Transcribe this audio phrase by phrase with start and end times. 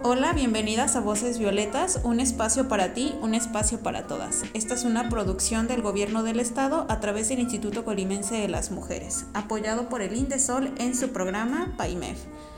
[0.00, 4.44] Hola, bienvenidas a Voces Violetas, un espacio para ti, un espacio para todas.
[4.54, 8.70] Esta es una producción del Gobierno del Estado a través del Instituto Colimense de las
[8.70, 12.16] Mujeres, apoyado por el Indesol en su programa PAIMEF.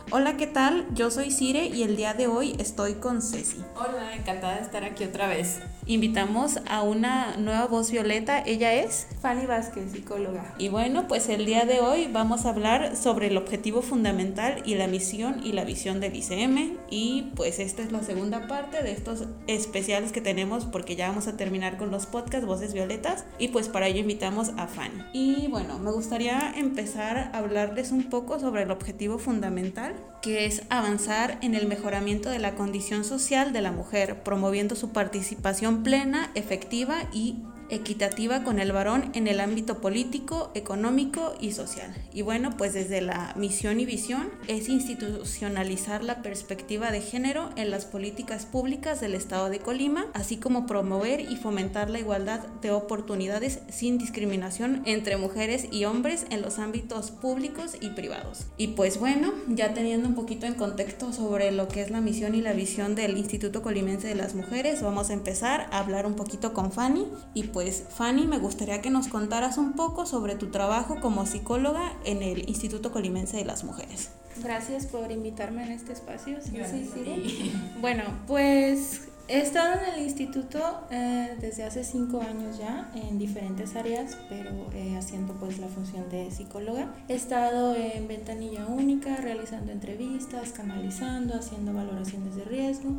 [0.09, 0.89] Hola, ¿qué tal?
[0.93, 3.59] Yo soy Cire y el día de hoy estoy con Ceci.
[3.77, 5.61] Hola, encantada de estar aquí otra vez.
[5.87, 10.55] Invitamos a una nueva voz violeta, ella es Fanny Vázquez, psicóloga.
[10.59, 14.75] Y bueno, pues el día de hoy vamos a hablar sobre el objetivo fundamental y
[14.75, 18.93] la misión y la visión del ICM y pues esta es la segunda parte de
[18.93, 23.49] estos especiales que tenemos porque ya vamos a terminar con los podcasts Voces Violetas y
[23.49, 25.05] pues para ello invitamos a Fanny.
[25.13, 30.63] Y bueno, me gustaría empezar a hablarles un poco sobre el objetivo fundamental que es
[30.69, 36.31] avanzar en el mejoramiento de la condición social de la mujer, promoviendo su participación plena,
[36.35, 37.37] efectiva y
[37.71, 41.95] equitativa con el varón en el ámbito político, económico y social.
[42.13, 47.71] Y bueno, pues desde la misión y visión es institucionalizar la perspectiva de género en
[47.71, 52.71] las políticas públicas del Estado de Colima, así como promover y fomentar la igualdad de
[52.71, 58.47] oportunidades sin discriminación entre mujeres y hombres en los ámbitos públicos y privados.
[58.57, 62.35] Y pues bueno, ya teniendo un poquito en contexto sobre lo que es la misión
[62.35, 66.15] y la visión del Instituto Colimense de las Mujeres, vamos a empezar a hablar un
[66.15, 70.35] poquito con Fanny y pues pues Fanny, me gustaría que nos contaras un poco sobre
[70.35, 74.13] tu trabajo como psicóloga en el Instituto Colimense de las Mujeres.
[74.43, 76.39] Gracias por invitarme en este espacio.
[76.41, 76.57] Sí,
[76.95, 77.53] sí,
[77.83, 80.59] Bueno, pues he estado en el instituto
[80.91, 86.09] eh, desde hace cinco años ya, en diferentes áreas, pero eh, haciendo pues la función
[86.09, 86.95] de psicóloga.
[87.09, 92.95] He estado en ventanilla única, realizando entrevistas, canalizando, haciendo valoraciones de riesgo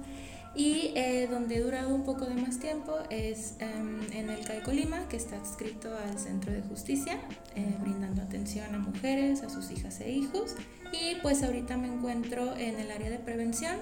[0.53, 4.62] y eh, donde he durado un poco de más tiempo es em, en el CAE
[4.62, 7.19] Colima, que está adscrito al Centro de Justicia,
[7.56, 10.56] eh, brindando atención a mujeres, a sus hijas e hijos.
[10.91, 13.78] Y pues ahorita me encuentro en el área de prevención,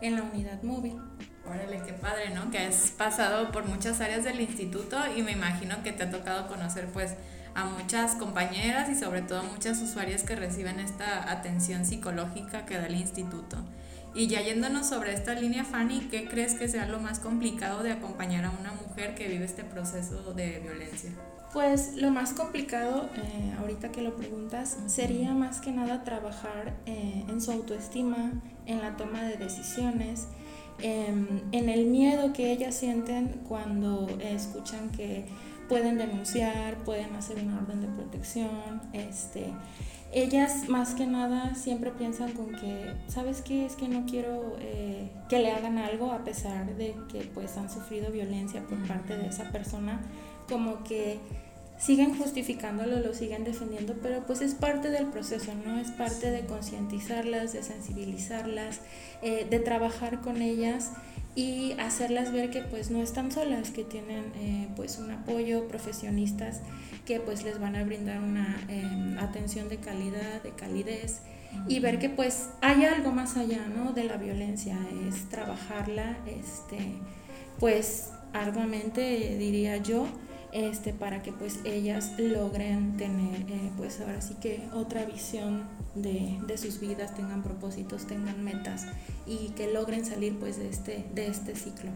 [0.00, 1.00] en la unidad móvil.
[1.44, 2.52] Órale, qué padre, ¿no?
[2.52, 6.46] Que has pasado por muchas áreas del instituto y me imagino que te ha tocado
[6.46, 7.14] conocer pues
[7.54, 12.86] a muchas compañeras y sobre todo muchas usuarias que reciben esta atención psicológica que da
[12.86, 13.58] el instituto.
[14.14, 17.92] Y ya yéndonos sobre esta línea, Fanny, ¿qué crees que sea lo más complicado de
[17.92, 21.10] acompañar a una mujer que vive este proceso de violencia?
[21.52, 27.24] Pues lo más complicado, eh, ahorita que lo preguntas, sería más que nada trabajar eh,
[27.28, 28.32] en su autoestima,
[28.66, 30.28] en la toma de decisiones,
[30.80, 35.26] em, en el miedo que ellas sienten cuando escuchan que
[35.72, 39.46] pueden denunciar, pueden hacer una orden de protección, este,
[40.12, 43.64] ellas más que nada siempre piensan con que, ¿sabes qué?
[43.64, 47.70] Es que no quiero eh, que le hagan algo a pesar de que pues han
[47.70, 50.02] sufrido violencia por parte de esa persona,
[50.46, 51.20] como que
[51.78, 55.78] siguen justificándolo, lo siguen defendiendo, pero pues es parte del proceso, ¿no?
[55.78, 58.80] Es parte de concientizarlas, de sensibilizarlas,
[59.22, 60.90] eh, de trabajar con ellas
[61.34, 66.60] y hacerlas ver que pues no están solas, que tienen eh, pues un apoyo, profesionistas
[67.06, 71.20] que pues les van a brindar una em, atención de calidad, de calidez
[71.68, 73.92] y ver que pues hay algo más allá, ¿no?
[73.92, 74.76] De la violencia,
[75.08, 76.78] es trabajarla, este,
[77.58, 80.06] pues arduamente diría yo,
[80.52, 86.38] este, para que pues ellas logren tener eh, pues ahora sí que otra visión de,
[86.46, 88.86] de, sus vidas, tengan propósitos, tengan metas
[89.26, 91.90] y que logren salir pues de este, de este ciclo.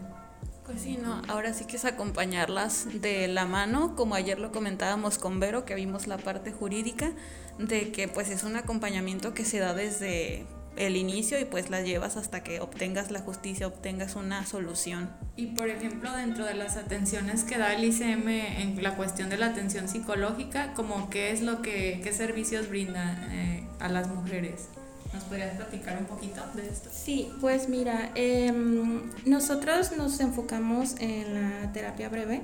[0.65, 5.17] Pues sí, no, ahora sí que es acompañarlas de la mano, como ayer lo comentábamos
[5.17, 7.13] con Vero, que vimos la parte jurídica,
[7.57, 10.45] de que pues es un acompañamiento que se da desde
[10.77, 15.09] el inicio y pues la llevas hasta que obtengas la justicia, obtengas una solución.
[15.35, 19.37] Y por ejemplo, dentro de las atenciones que da el ICM en la cuestión de
[19.37, 24.69] la atención psicológica, como qué es lo que, qué servicios brinda eh, a las mujeres.
[25.13, 26.89] ¿Nos podrías platicar un poquito de esto?
[26.91, 32.41] Sí, pues mira, em, nosotros nos enfocamos en la terapia breve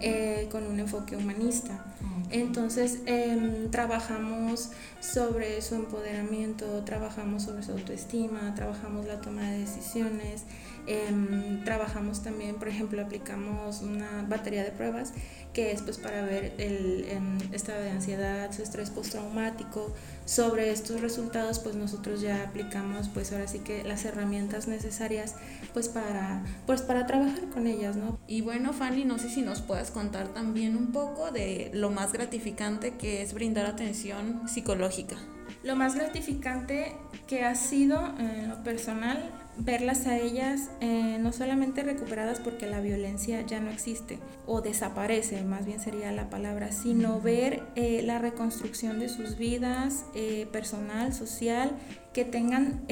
[0.00, 1.84] eh, con un enfoque humanista.
[2.30, 4.70] Entonces, em, trabajamos
[5.00, 10.42] sobre su empoderamiento, trabajamos sobre su autoestima, trabajamos la toma de decisiones,
[10.86, 15.12] em, trabajamos también, por ejemplo, aplicamos una batería de pruebas
[15.56, 17.06] que es pues para ver el,
[17.50, 19.90] estado de ansiedad, su estrés postraumático.
[20.26, 25.34] Sobre estos resultados pues nosotros ya aplicamos pues ahora sí que las herramientas necesarias
[25.72, 28.18] pues para, pues para trabajar con ellas, ¿no?
[28.26, 32.12] Y bueno Fanny, no sé si nos puedas contar también un poco de lo más
[32.12, 35.16] gratificante que es brindar atención psicológica.
[35.62, 36.94] Lo más gratificante
[37.26, 42.80] que ha sido en lo personal verlas a ellas eh, no solamente recuperadas porque la
[42.80, 48.18] violencia ya no existe o desaparece, más bien sería la palabra, sino ver eh, la
[48.18, 51.72] reconstrucción de sus vidas eh, personal, social,
[52.12, 52.86] que tengan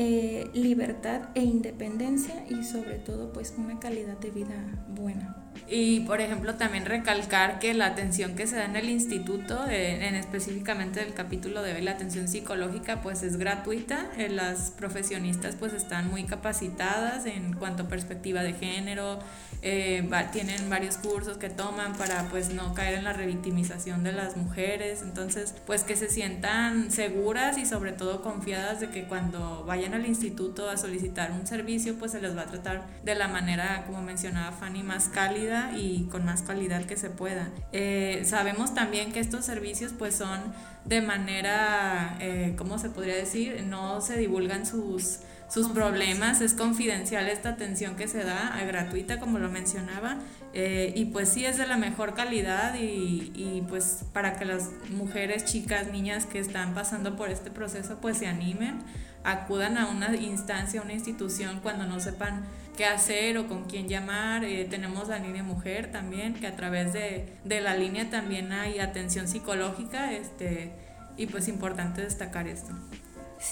[0.53, 4.55] libertad e independencia y sobre todo pues una calidad de vida
[4.89, 5.44] buena.
[5.67, 10.15] Y por ejemplo también recalcar que la atención que se da en el instituto, en
[10.15, 14.11] específicamente el capítulo de la atención psicológica, pues es gratuita.
[14.29, 19.19] las profesionistas pues están muy capacitadas en cuanto a perspectiva de género,
[19.63, 24.37] eh, tienen varios cursos que toman para pues no caer en la revictimización de las
[24.37, 25.01] mujeres.
[25.03, 30.07] Entonces pues que se sientan seguras y sobre todo confiadas de que cuando vayan al
[30.07, 34.03] instituto a solicitar un servicio pues se les va a tratar de la manera como
[34.03, 35.44] mencionaba Fanny más cálida
[35.77, 37.49] y con más calidad que se pueda.
[37.73, 40.41] Eh, sabemos también que estos servicios pues son
[40.85, 43.65] de manera, eh, ¿cómo se podría decir?
[43.65, 49.21] No se divulgan sus, sus problemas, es confidencial esta atención que se da, eh, gratuita
[49.21, 50.19] como lo mencionaba,
[50.57, 55.45] y pues sí es de la mejor calidad y, y, pues para que las mujeres,
[55.45, 58.79] chicas, niñas que están pasando por este proceso pues se animen,
[59.25, 62.45] acudan a una instancia, una institución cuando no sepan
[62.77, 64.45] qué hacer o con quién llamar.
[64.45, 68.79] Eh, tenemos la línea mujer también, que a través de, de, la línea también hay
[68.79, 70.73] atención psicológica este,
[71.17, 72.73] y pues importante destacar esto.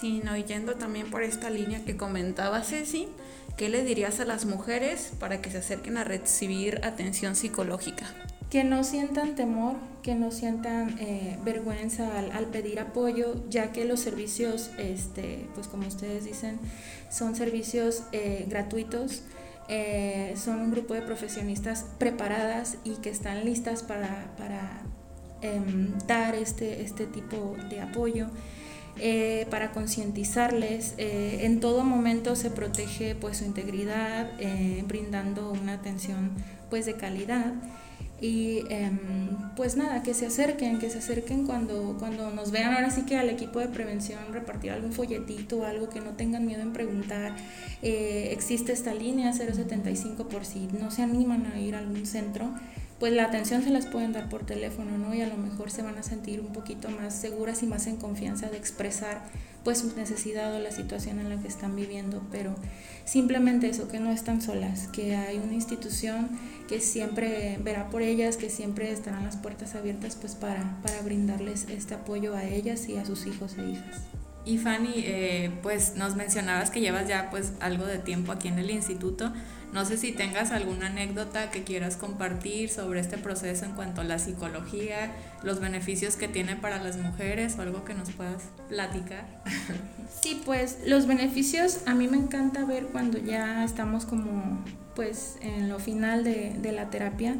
[0.00, 3.09] Sí, no, yendo también por esta línea que comentaba Ceci,
[3.56, 8.06] ¿qué le dirías a las mujeres para que se acerquen a recibir atención psicológica?
[8.53, 13.99] que no sientan temor, que no sientan eh, vergüenza al, pedir apoyo, ya que los
[13.99, 16.59] servicios, este, pues como ustedes dicen,
[17.11, 19.23] son servicios eh, gratuitos,
[19.71, 24.27] eh, son un grupo de profesionistas preparadas y que están listas para,
[25.41, 28.27] em, dar este, este tipo de apoyo.
[29.50, 30.94] Para concientizarles.
[30.99, 34.31] en todo momento se protege pues, su integridad,
[34.87, 36.31] brindando una atención
[36.71, 37.53] pues, de calidad.
[38.23, 39.00] Y em,
[39.56, 43.17] pues nada, que se acerquen, que se acerquen cuando, cuando nos vean ahora sí que
[43.17, 47.35] al equipo de prevención repartir algún folletito algo que no tengan miedo en preguntar.
[47.83, 52.55] Eh, existe esta línea 075 por si no se animan a ir a algún centro
[53.02, 55.12] pues la atención se las pueden dar por teléfono, ¿no?
[55.12, 57.96] Y a lo mejor se van a sentir un poquito más seguras y más en
[57.96, 59.25] confianza de expresar
[59.64, 62.54] pues su necesidad o la situación en la que están viviendo, pero
[63.04, 66.28] simplemente eso, que no están solas, que hay una institución
[66.69, 71.66] que siempre verá por ellas, que siempre estarán las puertas abiertas pues para, para brindarles
[71.70, 74.21] este apoyo a ellas y a sus hijos e hijas.
[74.44, 78.59] Y Fanny, eh, pues nos mencionabas que llevas ya pues algo de tiempo aquí en
[78.59, 79.33] el instituto.
[79.73, 84.05] No sé si tengas alguna anécdota que quieras compartir sobre este proceso en cuanto a
[84.05, 85.12] la psicología,
[85.43, 89.27] los beneficios que tiene para las mujeres o algo que nos puedas platicar.
[90.21, 94.62] Sí, pues los beneficios a mí me encanta ver cuando ya estamos como
[94.94, 97.35] pues en lo final de, la terapia,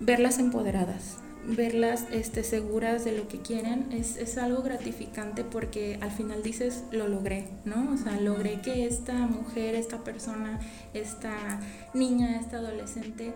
[0.00, 6.10] verlas empoderadas verlas este, seguras de lo que quieren es, es, algo gratificante porque al
[6.10, 7.92] final dices, lo logré, ¿no?
[7.92, 10.60] O sea, logré que esta mujer, esta persona,
[10.92, 11.60] esta
[11.92, 13.32] niña, esta adolescente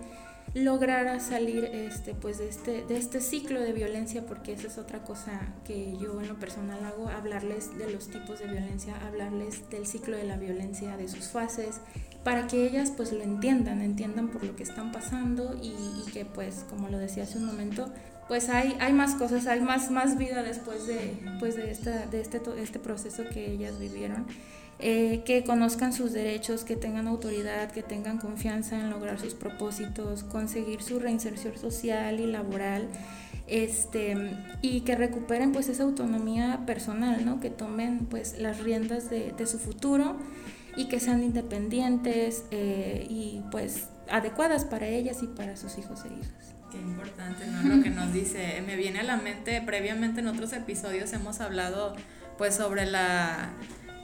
[0.55, 5.03] lograra salir este, pues de, este, de este ciclo de violencia, porque esa es otra
[5.05, 9.87] cosa que yo en lo personal hago, hablarles de los tipos de violencia, hablarles del
[9.87, 11.81] ciclo de la violencia, de sus fases,
[12.25, 16.65] para que ellas pues lo entiendan, entiendan por lo que están pasando y, que pues
[16.69, 17.93] como lo decía hace un momento,
[18.29, 22.21] pues hay, hay más cosas, hay más, más vida después de, pues de, esta, de
[22.21, 24.27] este, este proceso que ellas vivieron.
[24.81, 30.23] Eh, que conozcan sus derechos, que tengan autoridad, que tengan confianza en lograr sus propósitos,
[30.23, 32.87] conseguir su reinserción social y laboral,
[33.49, 37.41] este, y que recuperen pues esa autonomía personal, ¿no?
[37.41, 40.17] que tomen pues las riendas de, su futuro
[40.77, 46.09] y que sean independientes eh, y pues adecuadas para ellas y para sus hijos e
[46.09, 46.58] hijas.
[46.71, 47.77] Qué importante, ¿no?
[47.77, 51.97] Lo que nos dice, me viene a la mente, previamente en otros episodios hemos hablado
[52.37, 53.51] pues sobre la,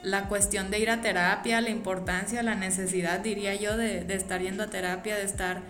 [0.01, 4.41] la cuestión de ir a terapia, la importancia, la necesidad, diría yo, de, de estar
[4.41, 5.61] yendo a terapia, de estar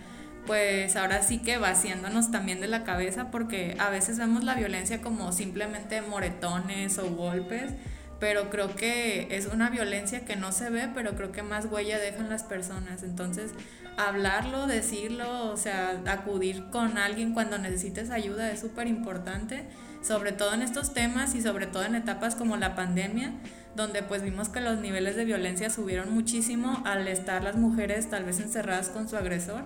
[0.45, 5.01] pues ahora sí que vaciándonos también de la cabeza porque a veces vemos la violencia
[5.01, 7.71] como simplemente moretones o golpes,
[8.19, 11.99] pero creo que es una violencia que no se ve, pero creo que más huella
[11.99, 13.03] dejan las personas.
[13.03, 13.51] Entonces,
[13.97, 19.65] hablarlo, decirlo, o sea, acudir con alguien cuando necesites ayuda es súper importante,
[20.01, 23.33] sobre todo en estos temas y sobre todo en etapas como la pandemia,
[23.75, 28.23] donde pues vimos que los niveles de violencia subieron muchísimo al estar las mujeres tal
[28.23, 29.63] vez encerradas con su agresor.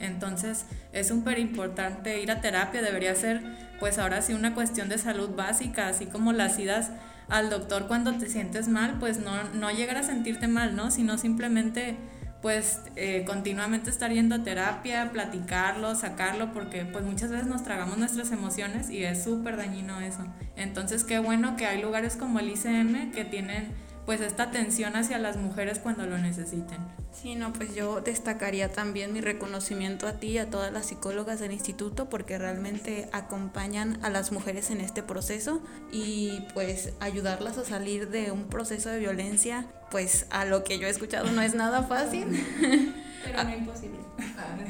[0.00, 3.42] Entonces es súper importante ir a terapia, debería ser
[3.78, 6.90] pues ahora sí una cuestión de salud básica, así como las idas
[7.32, 10.90] al doctor cuando te sientes mal, pues no, no llegar a sentirte mal, ¿no?
[10.90, 11.96] Sino simplemente
[12.42, 17.96] pues eh, continuamente estar yendo a terapia, platicarlo, sacarlo, porque pues muchas veces nos tragamos
[17.96, 20.26] nuestras emociones y es súper dañino eso.
[20.56, 23.72] Entonces qué bueno que hay lugares como el ICM que tienen
[24.06, 26.78] pues esta atención hacia las mujeres cuando lo necesiten.
[27.12, 31.40] Sí, no, pues yo destacaría también mi reconocimiento a ti y a todas las psicólogas
[31.40, 37.64] del instituto porque realmente acompañan a las mujeres en este proceso y pues ayudarlas a
[37.64, 41.54] salir de un proceso de violencia, pues a lo que yo he escuchado no es
[41.54, 42.26] nada fácil.
[43.24, 43.98] Pero no imposible.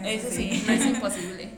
[0.05, 1.52] Eso sí, no es imposible.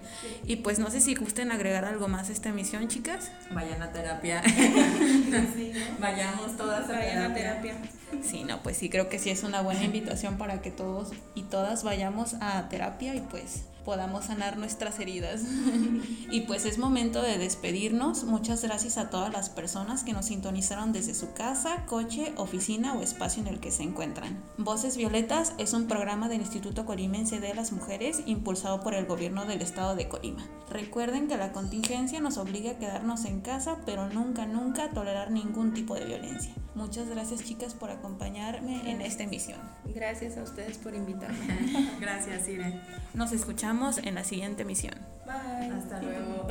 [0.47, 3.31] Y pues no sé si gusten agregar algo más a esta emisión, chicas.
[3.51, 4.43] Vayan a terapia.
[6.01, 7.75] Vayamos todas a Vayan a terapia.
[8.23, 11.43] Sí, no, pues sí, creo que sí es una buena invitación para que todos y
[11.43, 15.43] todas vayamos a terapia y pues podamos sanar nuestras heridas.
[16.31, 18.25] y pues es momento de despedirnos.
[18.25, 23.03] Muchas gracias a todas las personas que nos sintonizaron desde su casa, coche, oficina o
[23.03, 24.43] espacio en el que se encuentran.
[24.57, 29.45] Voces Violetas es un programa del Instituto Colimense de las Mujeres impulsado por el gobierno
[29.45, 30.45] del estado de Colima.
[30.71, 35.75] Recuerden que la contingencia nos obliga a quedarnos en casa, pero nunca, nunca tolerar ningún
[35.75, 36.55] tipo de violencia.
[36.75, 39.61] Muchas gracias chicas por acompañarme en esta emisión.
[39.95, 41.91] Gracias a ustedes por invitarme.
[42.01, 42.81] Gracias, Irene.
[43.15, 44.95] Nos escuchamos en la siguiente emisión.
[45.27, 45.71] Bye.
[45.77, 46.47] Hasta luego.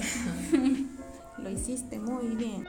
[1.38, 2.68] Lo hiciste muy bien.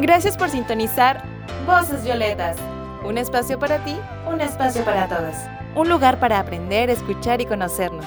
[0.00, 1.22] Gracias por sintonizar
[1.66, 2.56] Voces Violetas.
[3.04, 5.48] Un espacio para ti, un espacio para todas.
[5.76, 8.06] Un lugar para aprender, escuchar y conocernos.